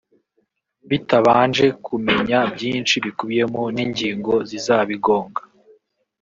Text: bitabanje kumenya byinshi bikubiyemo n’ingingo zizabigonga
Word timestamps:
bitabanje 0.89 1.65
kumenya 1.85 2.39
byinshi 2.55 2.95
bikubiyemo 3.05 3.61
n’ingingo 3.75 4.33
zizabigonga 4.49 5.41